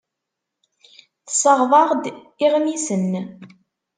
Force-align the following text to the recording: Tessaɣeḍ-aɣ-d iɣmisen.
Tessaɣeḍ-aɣ-d 1.25 2.03
iɣmisen. 2.45 3.11